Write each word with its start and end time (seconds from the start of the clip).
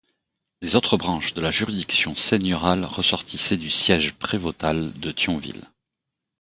Les 0.61 0.75
autres 0.75 0.97
branches 0.97 1.35
de 1.35 1.41
la 1.41 1.51
juridiction 1.51 2.15
seigneuriale 2.15 2.85
ressortissaient 2.85 3.55
du 3.57 3.69
siège 3.69 4.15
prévôtal 4.15 4.93
de 4.93 5.11
Thionville. 5.11 5.69